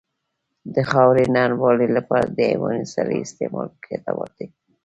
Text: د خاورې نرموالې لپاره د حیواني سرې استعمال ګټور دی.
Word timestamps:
د 0.73 0.75
خاورې 0.89 1.23
نرموالې 1.35 1.87
لپاره 1.97 2.25
د 2.29 2.37
حیواني 2.49 2.85
سرې 2.93 3.17
استعمال 3.25 3.67
ګټور 3.85 4.29
دی. 4.37 4.47